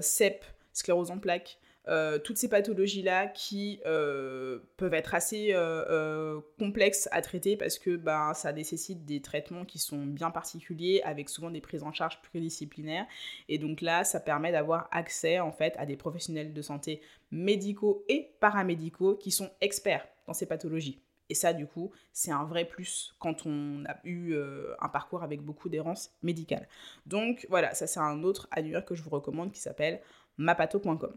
CEP, 0.00 0.44
sclérose 0.72 1.10
en 1.10 1.18
plaques. 1.18 1.58
Euh, 1.86 2.18
toutes 2.18 2.38
ces 2.38 2.48
pathologies-là 2.48 3.26
qui 3.26 3.80
euh, 3.84 4.60
peuvent 4.78 4.94
être 4.94 5.14
assez 5.14 5.50
euh, 5.52 6.40
complexes 6.58 7.08
à 7.12 7.20
traiter 7.20 7.58
parce 7.58 7.78
que 7.78 7.96
ben, 7.96 8.32
ça 8.32 8.52
nécessite 8.52 9.04
des 9.04 9.20
traitements 9.20 9.66
qui 9.66 9.78
sont 9.78 10.06
bien 10.06 10.30
particuliers 10.30 11.02
avec 11.04 11.28
souvent 11.28 11.50
des 11.50 11.60
prises 11.60 11.82
en 11.82 11.92
charge 11.92 12.22
pluridisciplinaires. 12.22 13.06
Et 13.48 13.58
donc 13.58 13.82
là, 13.82 14.04
ça 14.04 14.18
permet 14.20 14.50
d'avoir 14.50 14.88
accès 14.92 15.40
en 15.40 15.52
fait 15.52 15.74
à 15.76 15.84
des 15.84 15.96
professionnels 15.96 16.54
de 16.54 16.62
santé 16.62 17.02
médicaux 17.30 18.04
et 18.08 18.30
paramédicaux 18.40 19.16
qui 19.16 19.30
sont 19.30 19.50
experts 19.60 20.08
dans 20.26 20.32
ces 20.32 20.46
pathologies. 20.46 21.00
Et 21.30 21.34
ça, 21.34 21.52
du 21.52 21.66
coup, 21.66 21.90
c'est 22.12 22.30
un 22.30 22.44
vrai 22.44 22.66
plus 22.66 23.14
quand 23.18 23.46
on 23.46 23.84
a 23.86 23.96
eu 24.04 24.36
un 24.78 24.88
parcours 24.88 25.22
avec 25.22 25.40
beaucoup 25.40 25.70
d'errance 25.70 26.12
médicale. 26.22 26.68
Donc 27.06 27.46
voilà, 27.48 27.74
ça 27.74 27.86
c'est 27.86 28.00
un 28.00 28.22
autre 28.24 28.46
annuaire 28.50 28.84
que 28.84 28.94
je 28.94 29.02
vous 29.02 29.10
recommande 29.10 29.50
qui 29.50 29.60
s'appelle 29.60 30.00
mapato.com. 30.36 31.14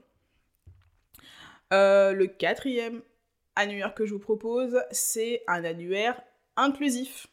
Euh, 1.73 2.13
le 2.13 2.27
quatrième 2.27 3.01
annuaire 3.55 3.93
que 3.93 4.05
je 4.05 4.13
vous 4.13 4.19
propose, 4.19 4.79
c'est 4.91 5.43
un 5.47 5.63
annuaire 5.63 6.21
inclusif. 6.55 7.27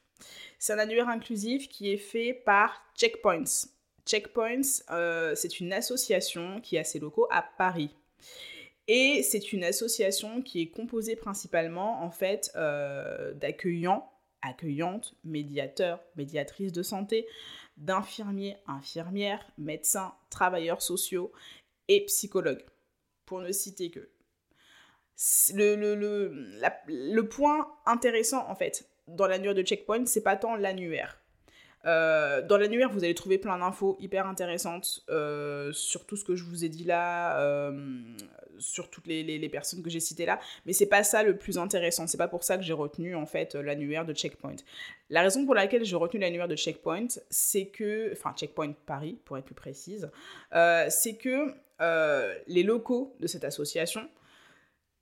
C'est 0.59 0.73
un 0.73 0.79
annuaire 0.79 1.09
inclusif 1.09 1.69
qui 1.69 1.93
est 1.93 1.99
fait 1.99 2.33
par 2.33 2.83
Checkpoints. 2.97 3.69
Checkpoints, 4.07 4.83
euh, 4.91 5.35
c'est 5.35 5.61
une 5.61 5.73
association 5.73 6.61
qui 6.61 6.79
a 6.79 6.85
ses 6.85 6.99
locaux 6.99 7.26
à 7.31 7.43
Paris. 7.43 7.95
Et 8.87 9.23
c'est 9.23 9.53
une 9.53 9.64
association 9.64 10.43
qui 10.43 10.61
est 10.61 10.69
composée 10.69 11.17
principalement 11.17 12.03
en 12.03 12.11
fait 12.11 12.50
euh, 12.55 13.33
d'accueillants, 13.33 14.11
accueillantes, 14.43 15.14
médiateurs, 15.25 16.00
médiatrices 16.17 16.73
de 16.73 16.83
santé, 16.83 17.26
d'infirmiers, 17.79 18.57
infirmières, 18.67 19.50
médecins, 19.57 20.14
travailleurs 20.29 20.83
sociaux 20.83 21.33
et 21.88 22.05
psychologues, 22.05 22.64
pour 23.25 23.41
ne 23.41 23.53
citer 23.53 23.91
que 23.91 24.11
le, 25.54 25.76
le, 25.76 26.33
le, 26.87 27.28
point 27.28 27.68
intéressant, 27.87 28.49
en 28.49 28.54
fait, 28.54 28.88
dans 29.09 29.26
l'annuaire 29.26 29.54
de 29.54 29.62
checkpoint, 29.62 30.06
c'est 30.06 30.23
pas 30.23 30.37
tant 30.37 30.56
l'annuaire. 30.56 31.21
Euh, 31.87 32.40
dans 32.42 32.56
l'annuaire, 32.56 32.90
vous 32.90 33.04
allez 33.04 33.14
trouver 33.14 33.38
plein 33.38 33.59
d'infos 33.59 33.97
hyper 34.00 34.26
intéressantes 34.26 35.04
sur 35.73 36.06
tout 36.06 36.16
ce 36.16 36.25
que 36.25 36.35
je 36.35 36.44
vous 36.44 36.64
ai 36.64 36.68
dit 36.68 36.85
là, 36.85 37.71
sur 38.59 38.88
toutes 38.90 39.06
les, 39.06 39.23
les, 39.23 39.49
personnes 39.49 39.83
que 39.83 39.90
j'ai 39.90 40.00
citées 40.00 40.26
là. 40.26 40.40
Mais 40.66 40.73
c'est 40.73 40.87
pas 40.87 41.04
ça 41.04 41.23
le 41.23 41.37
plus 41.37 41.59
intéressant. 41.59 42.06
C'est 42.06 42.16
pas 42.16 42.28
pour 42.28 42.42
ça 42.42 42.56
que 42.56 42.62
j'ai 42.62 42.73
retenu 42.73 43.14
en 43.14 43.26
fait 43.26 43.54
l'annuaire 43.54 44.06
de 44.06 44.14
Checkpoint. 44.14 44.56
La 45.11 45.23
raison 45.23 45.44
pour 45.44 45.54
laquelle 45.54 45.85
j'ai 45.85 45.97
retenu 45.97 46.21
l'annuaire 46.21 46.49
de 46.49 46.56
Checkpoint, 46.56 47.09
c'est 47.28 47.66
que, 47.66 48.11
enfin 48.12 48.33
Checkpoint 48.35 48.73
Paris 48.87 49.18
pour 49.25 49.37
être 49.37 49.44
plus 49.44 49.54
précise, 49.54 50.11
c'est 50.88 51.16
que 51.16 51.54
les 52.49 52.62
locaux 52.62 53.14
de 53.21 53.26
cette 53.26 53.44
association 53.44 54.09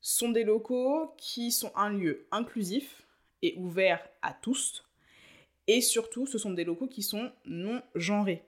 sont 0.03 0.31
des 0.31 0.45
locaux 0.45 1.15
qui 1.17 1.53
sont 1.53 1.73
un 1.77 1.89
lieu 1.89 2.27
inclusif 2.33 3.07
et 3.41 3.55
ouvert 3.57 4.07
à 4.21 4.35
tous. 4.35 4.85
Et 5.69 5.81
surtout, 5.81 6.27
ce 6.27 6.39
sont 6.39 6.51
des 6.51 6.65
locaux 6.65 6.89
qui 6.89 7.03
sont 7.03 7.31
non 7.45 7.81
genrés. 7.95 8.45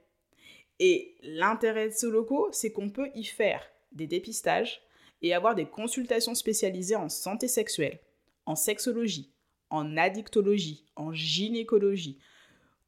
Et 0.81 1.15
l'intérêt 1.23 1.89
de 1.89 1.95
ces 1.95 2.11
locaux, 2.11 2.49
c'est 2.51 2.73
qu'on 2.73 2.91
peut 2.91 3.11
y 3.15 3.25
faire 3.25 3.63
des 3.93 4.09
dépistages 4.09 4.83
et 5.23 5.33
avoir 5.33 5.55
des 5.55 5.67
consultations 5.67 6.35
spécialisées 6.35 6.97
en 6.97 7.09
santé 7.09 7.47
sexuelle, 7.47 8.01
en 8.47 8.57
sexologie, 8.57 9.33
en 9.71 9.97
addictologie, 9.97 10.85
en 10.97 11.13
gynécologie, 11.13 12.19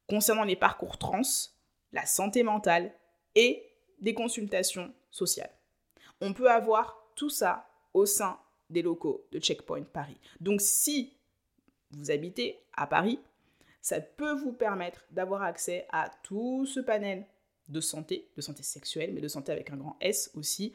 concernant 0.09 0.43
les 0.43 0.57
parcours 0.57 0.97
trans, 0.97 1.21
la 1.93 2.05
santé 2.05 2.43
mentale 2.43 2.93
et 3.35 3.63
des 4.01 4.13
consultations 4.13 4.93
sociales. 5.09 5.53
On 6.19 6.33
peut 6.33 6.51
avoir 6.51 6.97
tout 7.15 7.29
ça 7.29 7.69
au 7.93 8.05
sein 8.05 8.37
des 8.69 8.81
locaux 8.81 9.25
de 9.31 9.39
Checkpoint 9.39 9.83
Paris. 9.83 10.17
Donc 10.39 10.61
si 10.61 11.13
vous 11.91 12.11
habitez 12.11 12.59
à 12.73 12.87
Paris, 12.87 13.19
ça 13.81 14.01
peut 14.01 14.33
vous 14.33 14.53
permettre 14.53 15.05
d'avoir 15.11 15.43
accès 15.43 15.85
à 15.91 16.11
tout 16.23 16.65
ce 16.65 16.79
panel 16.79 17.25
de 17.69 17.79
santé, 17.79 18.29
de 18.35 18.41
santé 18.41 18.63
sexuelle, 18.63 19.13
mais 19.13 19.21
de 19.21 19.27
santé 19.27 19.51
avec 19.51 19.69
un 19.69 19.77
grand 19.77 19.97
S 20.01 20.31
aussi, 20.35 20.73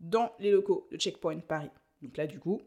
dans 0.00 0.32
les 0.38 0.50
locaux 0.50 0.88
de 0.90 0.96
Checkpoint 0.96 1.40
Paris. 1.40 1.70
Donc 2.02 2.16
là, 2.16 2.26
du 2.26 2.38
coup, 2.38 2.60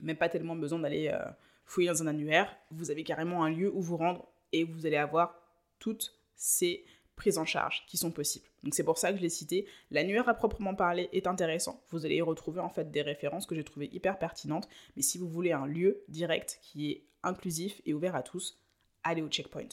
même 0.00 0.16
pas 0.16 0.28
tellement 0.28 0.56
besoin 0.56 0.78
d'aller 0.78 1.08
euh, 1.08 1.18
fouiller 1.64 1.88
dans 1.88 2.02
un 2.02 2.06
annuaire, 2.06 2.56
vous 2.70 2.90
avez 2.90 3.04
carrément 3.04 3.44
un 3.44 3.50
lieu 3.50 3.72
où 3.72 3.80
vous 3.80 3.96
rendre 3.96 4.28
et 4.52 4.64
vous 4.64 4.86
allez 4.86 4.96
avoir 4.96 5.40
toutes 5.78 6.14
ces 6.34 6.84
prises 7.16 7.38
en 7.38 7.44
charge 7.44 7.84
qui 7.86 7.96
sont 7.96 8.10
possibles. 8.10 8.46
Donc 8.62 8.74
c'est 8.74 8.84
pour 8.84 8.98
ça 8.98 9.10
que 9.10 9.16
je 9.16 9.22
l'ai 9.22 9.28
cité. 9.28 9.66
L'annuaire 9.90 10.28
à 10.28 10.34
proprement 10.34 10.74
parler 10.74 11.08
est 11.12 11.26
intéressant. 11.26 11.82
Vous 11.90 12.04
allez 12.04 12.16
y 12.16 12.22
retrouver 12.22 12.60
en 12.60 12.68
fait 12.68 12.90
des 12.90 13.02
références 13.02 13.46
que 13.46 13.54
j'ai 13.54 13.64
trouvées 13.64 13.90
hyper 13.92 14.18
pertinentes. 14.18 14.68
Mais 14.94 15.02
si 15.02 15.18
vous 15.18 15.28
voulez 15.28 15.52
un 15.52 15.66
lieu 15.66 16.04
direct 16.08 16.58
qui 16.62 16.90
est 16.90 17.04
inclusif 17.22 17.80
et 17.86 17.94
ouvert 17.94 18.14
à 18.14 18.22
tous, 18.22 18.58
allez 19.02 19.22
au 19.22 19.28
checkpoint. 19.28 19.68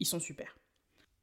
Ils 0.00 0.06
sont 0.06 0.20
super. 0.20 0.56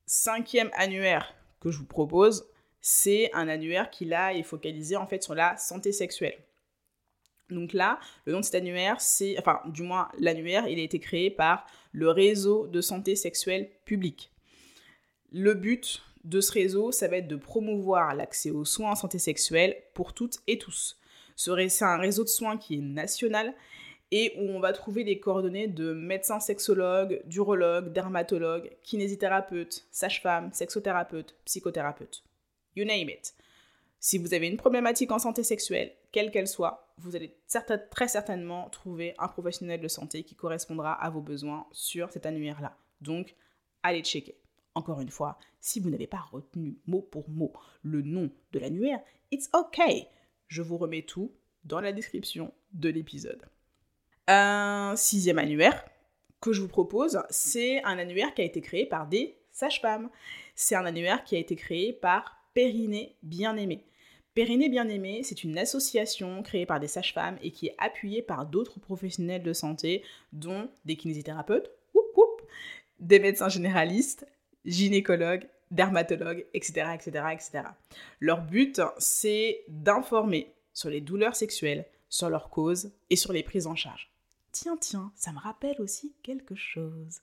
Cinquième 0.06 0.70
annuaire 0.74 1.34
que 1.60 1.72
je 1.72 1.78
vous 1.78 1.86
propose, 1.86 2.46
c'est 2.82 3.32
un 3.34 3.48
annuaire 3.48 3.90
qui 3.90 4.06
là 4.06 4.34
est 4.34 4.44
focalisé 4.44 4.96
en 4.96 5.08
fait 5.08 5.24
sur 5.24 5.36
la 5.36 5.56
santé 5.58 5.92
sexuelle. 5.92 6.38
Donc 7.50 7.74
là, 7.74 8.00
le 8.26 8.34
nom 8.34 8.40
de 8.40 8.46
cet 8.46 8.56
annuaire, 8.56 9.00
c'est, 9.00 9.38
enfin, 9.38 9.62
du 9.68 9.84
moins, 9.84 10.10
l'annuaire, 10.18 10.68
il 10.68 10.80
a 10.80 10.84
été 10.84 11.00
créé 11.00 11.30
par 11.30 11.66
le 11.92 12.10
réseau 12.10 12.68
de 12.68 12.82
santé 12.82 13.16
sexuelle 13.16 13.70
publique. 13.86 14.31
Le 15.32 15.54
but 15.54 16.04
de 16.24 16.42
ce 16.42 16.52
réseau, 16.52 16.92
ça 16.92 17.08
va 17.08 17.18
être 17.18 17.28
de 17.28 17.36
promouvoir 17.36 18.14
l'accès 18.16 18.52
aux 18.52 18.66
soins 18.66 18.92
en 18.92 18.96
santé 18.96 19.18
sexuelle 19.18 19.76
pour 19.94 20.14
toutes 20.14 20.40
et 20.48 20.58
tous. 20.58 21.00
C'est 21.36 21.84
un 21.84 21.98
réseau 21.98 22.24
de 22.24 22.30
soins 22.30 22.58
qui 22.58 22.76
est 22.76 22.82
national 22.82 23.54
et 24.12 24.34
où 24.38 24.50
on 24.50 24.60
va 24.60 24.74
trouver 24.74 25.04
les 25.04 25.20
coordonnées 25.20 25.68
de 25.68 25.94
médecins 25.94 26.42
sexologues, 26.42 27.22
d'urologues, 27.26 27.94
dermatologues, 27.94 28.70
kinésithérapeutes, 28.84 29.88
sages-femmes, 29.90 30.52
sexothérapeutes, 30.52 31.36
psychothérapeutes. 31.46 32.24
You 32.76 32.84
name 32.84 33.10
it. 33.10 33.34
Si 34.00 34.18
vous 34.18 34.34
avez 34.34 34.48
une 34.48 34.58
problématique 34.58 35.12
en 35.12 35.20
santé 35.20 35.44
sexuelle, 35.44 35.94
quelle 36.12 36.32
qu'elle 36.32 36.48
soit, 36.48 36.94
vous 36.98 37.16
allez 37.16 37.38
très 37.90 38.10
certainement 38.10 38.70
trouver 38.70 39.16
un 39.18 39.30
professionnel 39.30 39.80
de 39.80 39.88
santé 39.88 40.24
qui 40.24 40.36
correspondra 40.36 40.94
à 40.94 41.10
vos 41.10 41.22
besoins 41.22 41.66
sur 41.72 42.12
cet 42.12 42.26
annuaire-là. 42.26 42.76
Donc, 43.00 43.36
allez 43.82 44.02
checker. 44.02 44.36
Encore 44.74 45.02
une 45.02 45.10
fois, 45.10 45.38
si 45.60 45.80
vous 45.80 45.90
n'avez 45.90 46.08
pas 46.08 46.26
retenu 46.32 46.78
mot 46.88 47.02
pour 47.02 47.30
mot 47.30 47.52
le 47.84 48.02
nom 48.02 48.30
de 48.54 48.60
l'annuaire, 48.60 49.00
it's 49.32 49.50
okay. 49.54 50.08
Je 50.48 50.62
vous 50.62 50.78
remets 50.78 51.02
tout 51.04 51.34
dans 51.66 51.82
la 51.82 51.92
description 51.92 52.54
de 52.74 52.90
l'épisode. 52.90 53.46
Un 54.28 54.94
sixième 54.96 55.40
annuaire 55.40 55.86
que 56.40 56.54
je 56.54 56.62
vous 56.62 56.68
propose, 56.68 57.22
c'est 57.30 57.84
un 57.84 57.98
annuaire 57.98 58.34
qui 58.34 58.42
a 58.42 58.46
été 58.46 58.62
créé 58.62 58.86
par 58.86 59.08
des 59.08 59.38
sages-femmes. 59.52 60.10
C'est 60.56 60.76
un 60.76 60.86
annuaire 60.86 61.24
qui 61.24 61.36
a 61.36 61.40
été 61.40 61.56
créé 61.56 61.94
par 61.94 62.38
Périnée 62.54 63.18
Bien-Aimé. 63.24 63.86
Périnée 64.34 64.70
Bien-Aimé, 64.70 65.22
c'est 65.24 65.44
une 65.44 65.58
association 65.58 66.42
créée 66.42 66.66
par 66.66 66.80
des 66.80 66.88
sages-femmes 66.88 67.38
et 67.42 67.52
qui 67.52 67.68
est 67.68 67.76
appuyée 67.78 68.22
par 68.22 68.46
d'autres 68.46 68.80
professionnels 68.80 69.44
de 69.44 69.54
santé, 69.54 70.04
dont 70.32 70.70
des 70.86 70.96
kinésithérapeutes, 70.96 71.70
des 73.02 73.20
médecins 73.20 73.50
généralistes, 73.50 74.26
gynécologues, 74.66 75.48
dermatologues, 75.72 76.46
etc., 76.54 76.92
etc., 76.94 77.26
etc. 77.32 77.52
Leur 78.20 78.42
but, 78.42 78.82
c'est 78.98 79.64
d'informer 79.68 80.54
sur 80.74 80.90
les 80.90 81.02
douleurs 81.02 81.36
sexuelles, 81.36 81.86
sur 82.10 82.30
leurs 82.30 82.50
causes 82.50 82.92
et 83.10 83.16
sur 83.16 83.34
les 83.34 83.44
prises 83.44 83.68
en 83.68 83.76
charge. 83.76 84.12
Tiens, 84.52 84.76
tiens, 84.80 85.14
ça 85.16 85.32
me 85.32 85.40
rappelle 85.40 85.80
aussi 85.80 86.14
quelque 86.24 86.56
chose. 86.56 87.22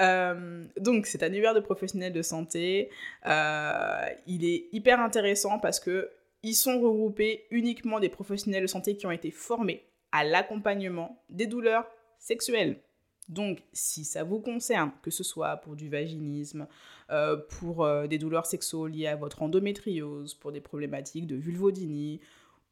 Euh, 0.00 0.66
donc, 0.76 1.06
cet 1.06 1.22
annuaire 1.22 1.54
de 1.54 1.60
professionnels 1.60 2.12
de 2.12 2.22
santé, 2.22 2.90
euh, 3.26 4.06
il 4.26 4.44
est 4.44 4.68
hyper 4.72 4.98
intéressant 4.98 5.60
parce 5.60 5.78
que 5.78 6.10
ils 6.42 6.54
sont 6.54 6.80
regroupés 6.80 7.46
uniquement 7.50 8.00
des 8.00 8.08
professionnels 8.08 8.62
de 8.62 8.68
santé 8.68 8.96
qui 8.96 9.06
ont 9.06 9.12
été 9.12 9.30
formés 9.30 9.84
à 10.10 10.24
l'accompagnement 10.24 11.22
des 11.30 11.46
douleurs 11.46 11.86
sexuelles. 12.18 12.80
Donc, 13.28 13.62
si 13.72 14.04
ça 14.04 14.24
vous 14.24 14.40
concerne, 14.40 14.90
que 15.02 15.10
ce 15.10 15.22
soit 15.22 15.58
pour 15.58 15.76
du 15.76 15.88
vaginisme, 15.88 16.66
euh, 17.10 17.36
pour 17.36 17.84
euh, 17.84 18.06
des 18.06 18.18
douleurs 18.18 18.46
sexuelles 18.46 18.92
liées 18.92 19.06
à 19.06 19.16
votre 19.16 19.42
endométriose, 19.42 20.34
pour 20.34 20.50
des 20.50 20.60
problématiques 20.60 21.26
de 21.26 21.36
vulvodynie 21.36 22.20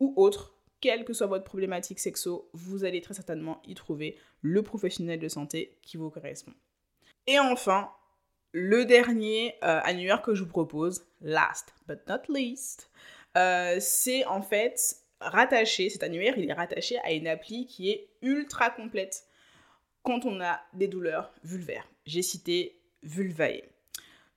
ou 0.01 0.15
autres, 0.17 0.55
quelle 0.81 1.05
que 1.05 1.13
soit 1.13 1.27
votre 1.27 1.45
problématique 1.45 1.99
sexo, 1.99 2.49
vous 2.53 2.85
allez 2.85 3.01
très 3.01 3.15
certainement 3.15 3.61
y 3.67 3.75
trouver 3.75 4.17
le 4.41 4.63
professionnel 4.63 5.19
de 5.19 5.29
santé 5.29 5.79
qui 5.83 5.97
vous 5.97 6.11
correspond. 6.11 6.53
Et 7.27 7.39
enfin, 7.39 7.91
le 8.53 8.85
dernier 8.85 9.55
euh, 9.63 9.81
annuaire 9.85 10.23
que 10.23 10.35
je 10.35 10.43
vous 10.43 10.51
propose, 10.51 11.07
last 11.21 11.75
but 11.87 11.99
not 12.09 12.23
least, 12.29 12.91
c'est 13.81 14.25
en 14.25 14.41
fait 14.41 14.97
rattaché, 15.21 15.91
cet 15.91 16.03
annuaire, 16.03 16.39
il 16.39 16.49
est 16.49 16.55
rattaché 16.55 16.99
à 17.01 17.13
une 17.13 17.27
appli 17.27 17.67
qui 17.67 17.91
est 17.91 18.09
ultra 18.23 18.71
complète 18.71 19.27
quand 20.07 20.25
on 20.25 20.41
a 20.41 20.61
des 20.73 20.87
douleurs 20.87 21.33
vulvaires. 21.43 21.89
J'ai 22.07 22.23
cité 22.23 22.79
Vulvae. 23.03 23.63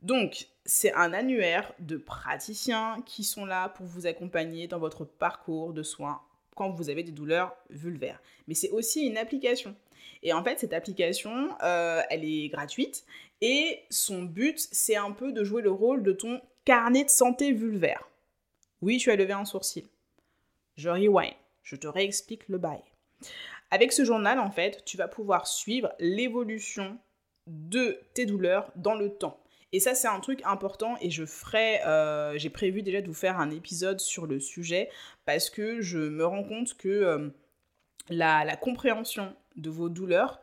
Donc, 0.02 0.48
c'est 0.66 0.92
un 0.94 1.14
annuaire 1.14 1.72
de 1.78 1.96
praticiens 1.96 3.04
qui 3.06 3.24
sont 3.24 3.46
là 3.46 3.70
pour 3.70 3.86
vous 3.86 4.08
accompagner 4.08 4.68
dans 4.68 4.80
votre 4.80 5.06
parcours 5.06 5.74
de 5.74 5.84
soins 5.84 6.22
quand 6.56 6.72
vous 6.72 6.90
avez 6.90 7.04
des 7.04 7.12
douleurs 7.12 7.56
vulvaires. 7.70 8.20
Mais 8.48 8.56
c'est 8.56 8.72
aussi 8.72 9.06
une 9.06 9.18
application. 9.18 9.76
Et 10.24 10.34
en 10.34 10.44
fait, 10.44 10.60
cette 10.60 10.74
application, 10.74 11.50
euh, 11.62 12.02
elle 12.10 12.26
est 12.26 12.50
gratuite 12.50 13.06
et 13.42 13.80
son 13.92 14.24
but, 14.24 14.58
c'est 14.72 14.96
un 14.96 15.12
peu 15.12 15.32
de 15.32 15.44
jouer 15.44 15.62
le 15.62 15.72
rôle 15.72 16.02
de 16.02 16.14
ton 16.14 16.42
carnet 16.66 17.04
de 17.04 17.10
santé 17.12 17.52
vulvaire. 17.52 18.10
Oui, 18.82 18.98
tu 18.98 19.12
as 19.12 19.16
levé 19.16 19.34
un 19.34 19.46
sourcil. 19.46 19.86
Je 20.78 20.90
rewind. 20.90 21.36
Je 21.62 21.76
te 21.76 21.88
réexplique 21.88 22.48
le 22.48 22.58
bail. 22.58 22.82
Avec 23.72 23.92
ce 23.92 24.04
journal, 24.04 24.40
en 24.40 24.52
fait, 24.52 24.84
tu 24.86 24.98
vas 24.98 25.08
pouvoir 25.08 25.48
suivre 25.48 25.94
l'évolution 26.00 26.98
de 27.48 28.00
tes 28.14 28.26
douleurs 28.26 28.72
dans 28.76 28.96
le 28.96 29.10
temps. 29.10 29.40
Et 29.72 29.80
ça, 29.80 29.94
c'est 29.94 30.08
un 30.08 30.20
truc 30.20 30.42
important 30.46 30.98
et 31.00 31.12
je 31.12 31.26
ferai, 31.26 31.82
euh, 31.86 32.38
j'ai 32.38 32.50
prévu 32.50 32.82
déjà 32.82 33.02
de 33.02 33.08
vous 33.08 33.14
faire 33.14 33.40
un 33.40 33.52
épisode 33.52 34.00
sur 34.00 34.26
le 34.26 34.40
sujet 34.40 34.90
parce 35.26 35.50
que 35.52 35.82
je 35.82 36.00
me 36.00 36.26
rends 36.26 36.44
compte 36.44 36.76
que 36.76 36.90
euh, 36.90 37.30
la, 38.10 38.56
compréhension 38.56 39.36
de 39.58 39.70
vos 39.70 39.90
douleurs 39.90 40.42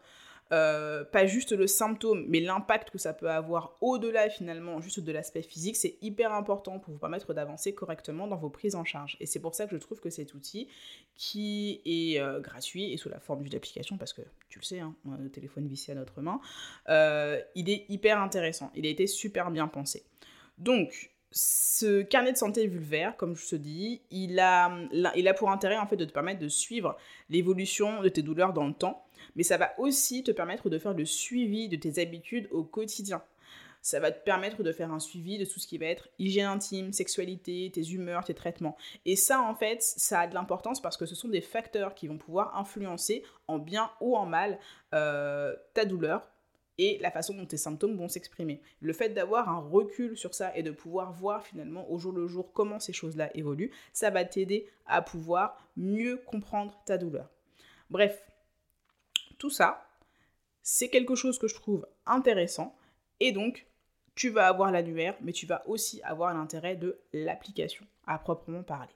euh, 0.53 1.05
pas 1.05 1.27
juste 1.27 1.51
le 1.53 1.67
symptôme, 1.67 2.25
mais 2.29 2.39
l'impact 2.39 2.91
que 2.91 2.99
ça 2.99 3.13
peut 3.13 3.29
avoir 3.29 3.77
au-delà 3.81 4.29
finalement 4.29 4.81
juste 4.81 5.01
de 5.01 5.11
l'aspect 5.11 5.43
physique, 5.43 5.77
c'est 5.77 5.99
hyper 6.03 6.33
important 6.33 6.79
pour 6.79 6.93
vous 6.93 7.01
permettre 7.01 7.35
d'avancer 7.35 7.75
correctement 7.75 8.29
dans 8.29 8.37
vos 8.37 8.51
prises 8.51 8.77
en 8.77 8.85
charge. 8.85 9.17
Et 9.19 9.27
c'est 9.27 9.41
pour 9.41 9.55
ça 9.57 9.67
que 9.67 9.73
je 9.73 9.81
trouve 9.81 9.99
que 9.99 10.11
cet 10.11 10.35
outil, 10.35 10.69
qui 11.17 11.81
est 11.85 12.21
euh, 12.21 12.41
gratuit 12.41 12.93
et 12.93 12.97
sous 12.97 13.09
la 13.09 13.19
forme 13.19 13.43
d'une 13.43 13.57
application, 13.57 13.97
parce 13.99 14.13
que 14.13 14.23
tu 14.49 14.61
le 14.61 14.65
sais, 14.65 14.79
hein, 14.79 14.95
on 15.05 15.13
a 15.13 15.19
le 15.19 15.31
téléphone 15.31 15.67
vissé 15.67 15.93
à 15.93 15.95
notre 15.97 16.21
main, 16.21 16.41
euh, 16.89 17.41
il 17.57 17.69
est 17.69 17.85
hyper 17.89 18.21
intéressant. 18.21 18.71
Il 18.77 18.87
a 18.87 18.89
été 18.89 19.09
super 19.09 19.51
bien 19.51 19.67
pensé. 19.67 20.05
Donc, 20.59 21.11
ce 21.33 22.03
carnet 22.03 22.33
de 22.33 22.39
santé 22.39 22.67
vulvaire, 22.69 23.17
comme 23.17 23.35
je 23.35 23.49
te 23.49 23.57
dis, 23.57 24.01
il 24.11 24.39
a, 24.39 24.73
il 25.17 25.29
a 25.29 25.35
pour 25.35 25.51
intérêt 25.51 25.77
en 25.77 25.87
fait 25.87 25.97
de 25.97 26.05
te 26.05 26.13
permettre 26.13 26.41
de 26.41 26.49
suivre 26.49 26.97
l'évolution 27.29 28.01
de 28.01 28.09
tes 28.09 28.23
douleurs 28.23 28.53
dans 28.53 28.67
le 28.67 28.73
temps 28.73 29.06
mais 29.35 29.43
ça 29.43 29.57
va 29.57 29.79
aussi 29.79 30.23
te 30.23 30.31
permettre 30.31 30.71
de 30.71 30.79
faire 30.79 30.95
le 30.95 31.05
suivi 31.05 31.69
de 31.69 31.77
tes 31.77 32.01
habitudes 32.01 32.49
au 32.51 32.65
quotidien. 32.65 33.23
Ça 33.83 34.01
va 34.01 34.11
te 34.11 34.25
permettre 34.25 34.65
de 34.65 34.73
faire 34.73 34.93
un 34.93 34.99
suivi 34.99 35.39
de 35.39 35.45
tout 35.45 35.61
ce 35.61 35.67
qui 35.67 35.79
va 35.79 35.87
être 35.87 36.09
hygiène 36.19 36.47
intime, 36.47 36.93
sexualité, 36.93 37.71
tes 37.73 37.93
humeurs, 37.93 38.25
tes 38.25 38.35
traitements. 38.35 38.77
Et 39.05 39.15
ça, 39.15 39.41
en 39.41 39.55
fait, 39.55 39.81
ça 39.81 40.21
a 40.21 40.27
de 40.27 40.35
l'importance 40.35 40.83
parce 40.83 40.97
que 40.97 41.07
ce 41.07 41.15
sont 41.15 41.29
des 41.29 41.41
facteurs 41.41 41.95
qui 41.95 42.09
vont 42.09 42.19
pouvoir 42.19 42.57
influencer 42.57 43.23
en 43.47 43.59
bien 43.59 43.91
ou 44.01 44.17
en 44.17 44.27
mal 44.27 44.59
euh, 44.93 45.55
ta 45.73 45.85
douleur, 45.85 46.33
et 46.79 46.99
la 47.01 47.11
façon 47.11 47.35
dont 47.35 47.47
tes 47.47 47.57
symptômes 47.57 47.97
vont 47.97 48.09
s'exprimer. 48.09 48.61
Le 48.81 48.93
fait 48.93 49.11
d'avoir 49.11 49.49
un 49.49 49.59
recul 49.59 50.17
sur 50.17 50.35
ça 50.35 50.55
et 50.57 50.63
de 50.63 50.71
pouvoir 50.71 51.13
voir 51.13 51.47
finalement 51.47 51.91
au 51.91 51.99
jour 51.99 52.13
le 52.13 52.27
jour 52.27 52.53
comment 52.53 52.81
ces 52.81 52.93
choses-là 52.93 53.31
évoluent, 53.35 53.71
ça 53.93 54.11
va 54.11 54.25
t'aider 54.25 54.69
à 54.87 55.03
pouvoir 55.03 55.59
mieux 55.77 56.19
comprendre 56.27 56.79
ta 56.85 56.99
douleur. 56.99 57.31
Bref, 57.91 58.21
tout 59.39 59.51
ça, 59.51 59.89
c'est 60.63 60.89
quelque 60.89 61.15
chose 61.15 61.39
que 61.39 61.49
je 61.49 61.55
trouve 61.55 61.87
intéressant 62.07 62.77
et 63.21 63.33
donc 63.33 63.67
tu 64.15 64.31
vas 64.31 64.49
avoir 64.49 64.73
l'annuaire, 64.73 65.17
mais 65.21 65.33
tu 65.33 65.47
vas 65.47 65.63
aussi 65.69 66.03
avoir 66.03 66.33
l'intérêt 66.33 66.75
de 66.75 66.99
l'application 67.13 67.87
à 68.07 68.19
proprement 68.19 68.63
parler. 68.63 68.95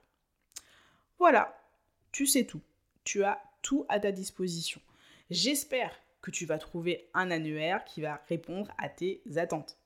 Voilà, 1.19 1.57
tu 2.11 2.27
sais 2.27 2.45
tout. 2.45 2.63
Tu 3.05 3.23
as 3.23 3.41
tout 3.63 3.85
à 3.89 4.01
ta 4.01 4.13
disposition. 4.13 4.81
J'espère 5.29 5.95
que 6.23 6.31
tu 6.31 6.47
vas 6.47 6.59
trouver 6.59 7.09
un 7.15 7.31
annuaire 7.31 7.85
qui 7.85 8.01
va 8.01 8.23
répondre 8.29 8.73
à 8.79 8.89
tes 8.89 9.23
attentes 9.37 9.79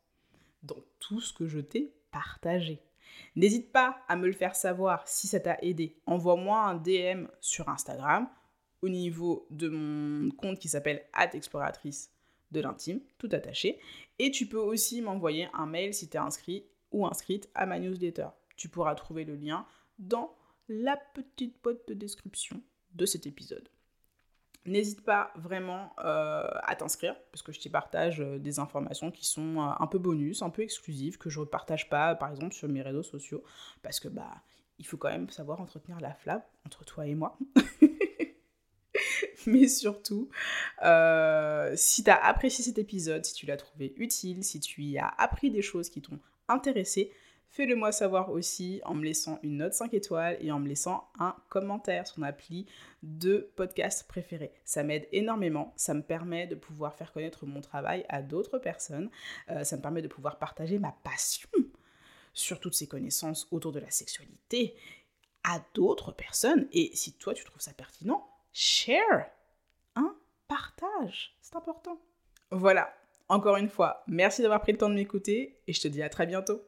dans 0.63 0.79
tout 1.01 1.21
ce 1.21 1.33
que 1.33 1.47
je 1.47 1.59
t'ai 1.59 1.93
partagé. 2.11 2.81
N'hésite 3.37 3.73
pas 3.73 3.99
à 4.09 4.17
me 4.17 4.27
le 4.27 4.33
faire 4.33 4.57
savoir 4.57 5.07
si 5.07 5.27
ça 5.27 5.41
t'a 5.41 5.59
aidé. 5.63 5.97
Envoie-moi 6.07 6.59
un 6.59 6.75
DM 6.77 7.27
sur 7.41 7.69
Instagram 7.69 8.29
au 8.85 8.91
niveau 8.91 9.47
de 9.49 9.71
mon 9.71 10.31
compte 10.31 10.59
qui 10.59 10.69
s'appelle 10.69 11.07
exploratrice 11.33 12.13
de 12.53 12.61
l'intime, 12.61 13.01
tout 13.17 13.31
attaché. 13.33 13.81
Et 14.19 14.31
tu 14.31 14.47
peux 14.47 14.59
aussi 14.59 15.01
m'envoyer 15.01 15.49
un 15.55 15.65
mail 15.65 15.95
si 15.95 16.11
tu 16.11 16.19
es 16.19 16.21
inscrit 16.21 16.67
ou 16.93 17.07
inscrite 17.07 17.49
à 17.55 17.65
ma 17.65 17.79
newsletter. 17.79 18.29
Tu 18.57 18.69
pourras 18.69 18.95
trouver 18.95 19.25
le 19.25 19.37
lien 19.37 19.67
dans 19.99 20.37
la 20.69 20.99
petite 21.15 21.63
boîte 21.63 21.89
de 21.89 21.95
description 21.95 22.63
de 22.93 23.07
cet 23.07 23.27
épisode. 23.27 23.71
N'hésite 24.67 25.03
pas 25.03 25.33
vraiment 25.35 25.95
euh, 26.05 26.47
à 26.63 26.77
t'inscrire, 26.77 27.17
parce 27.33 27.43
que 27.43 27.53
je 27.53 27.61
te 27.61 27.69
partage 27.71 28.21
euh, 28.21 28.39
des 28.39 28.59
informations 28.59 29.11
qui 29.11 29.25
sont 29.25 29.61
euh, 29.61 29.73
un 29.79 29.87
peu 29.87 29.99
bonus, 29.99 30.43
un 30.43 30.51
peu 30.51 30.63
exclusives, 30.63 31.17
que 31.17 31.31
je 31.31 31.41
ne 31.41 31.45
partage 31.47 31.89
pas, 31.89 32.15
par 32.15 32.31
exemple, 32.31 32.55
sur 32.55 32.69
mes 32.69 32.83
réseaux 32.83 33.03
sociaux, 33.03 33.43
parce 33.83 33.99
que 33.99 34.09
bah, 34.09 34.43
il 34.79 34.87
faut 34.87 34.97
quand 34.97 35.11
même 35.11 35.31
savoir 35.31 35.61
entretenir 35.61 36.01
la 36.01 36.15
flamme 36.15 36.43
entre 36.67 36.85
toi 36.85 37.07
et 37.07 37.15
moi. 37.15 37.39
Mais 39.47 39.69
surtout, 39.69 40.29
si 41.77 42.05
tu 42.05 42.11
as 42.11 42.25
apprécié 42.25 42.65
cet 42.65 42.79
épisode, 42.79 43.25
si 43.25 43.35
tu 43.35 43.47
l'as 43.47 43.57
trouvé 43.57 43.95
utile, 43.97 44.45
si 44.45 44.61
tu 44.61 44.83
y 44.83 44.99
as 44.99 45.09
appris 45.19 45.51
des 45.51 45.63
choses 45.63 45.91
qui 45.91 46.03
t'ont 46.03 46.19
intéressé, 46.49 47.13
Fais-le 47.55 47.77
moi 47.77 47.93
savoir 47.93 48.33
aussi 48.33 48.81
en 48.85 48.95
me 48.95 49.05
laissant 49.05 49.39
une 49.45 49.59
note 49.59 49.75
5 49.75 49.95
étoiles 49.95 50.37
et 50.41 50.51
en 50.51 50.59
me 50.59 50.67
laissant 50.67 51.09
un 51.21 51.37
commentaire 51.49 52.05
sur 52.05 52.19
mon 52.19 52.27
appli 52.27 52.67
de 53.05 53.49
podcast 53.55 54.09
préféré. 54.09 54.53
Ça 54.65 54.83
m'aide 54.83 55.07
énormément, 55.13 55.73
ça 55.77 55.95
me 55.95 56.03
permet 56.03 56.49
de 56.49 56.57
pouvoir 56.57 56.97
faire 56.97 57.13
connaître 57.13 57.47
mon 57.47 57.61
travail 57.61 58.05
à 58.09 58.23
d'autres 58.23 58.59
personnes, 58.59 59.09
euh, 59.51 59.63
ça 59.63 59.77
me 59.77 59.83
permet 59.83 60.03
de 60.03 60.09
pouvoir 60.09 60.41
partager 60.41 60.81
ma 60.81 60.97
passion 61.05 61.49
sur 62.33 62.59
toutes 62.59 62.75
ces 62.75 62.89
connaissances 62.89 63.47
autour 63.53 63.71
de 63.71 63.79
la 63.79 63.91
sexualité 63.93 64.75
à 65.45 65.61
d'autres 65.75 66.11
personnes. 66.11 66.67
Et 66.73 66.91
si 66.97 67.13
toi 67.13 67.35
tu 67.35 67.45
trouves 67.45 67.63
ça 67.63 67.73
pertinent, 67.73 68.29
share, 68.55 69.27
hein, 69.97 70.15
partage, 70.47 71.37
c'est 71.43 71.57
important. 71.57 71.99
Voilà, 72.53 72.95
encore 73.29 73.57
une 73.57 73.69
fois, 73.69 74.05
merci 74.07 74.43
d'avoir 74.43 74.61
pris 74.61 74.73
le 74.73 74.79
temps 74.79 74.89
de 74.89 74.95
m'écouter 74.95 75.59
et 75.67 75.73
je 75.73 75.81
te 75.81 75.89
dis 75.89 76.03
à 76.03 76.09
très 76.09 76.27
bientôt. 76.27 76.63